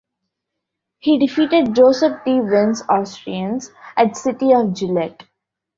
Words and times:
He 0.97 1.19
defeated 1.19 1.75
Joseph 1.75 2.25
De 2.25 2.41
Vins' 2.41 2.81
Austrians 2.89 3.69
at 3.95 4.17
city 4.17 4.51
of 4.51 4.73
Gilette. 4.73 5.25